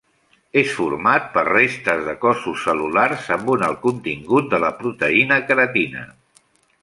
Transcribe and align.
És 0.59 0.69
format 0.77 1.27
per 1.35 1.43
restes 1.49 2.01
de 2.07 2.15
cossos 2.23 2.63
cel·lulars 2.69 3.29
amb 3.35 3.53
un 3.57 3.67
alt 3.69 3.81
contingut 3.83 4.49
de 4.55 4.61
la 4.67 4.71
proteïna 4.81 5.37
queratina. 5.51 6.09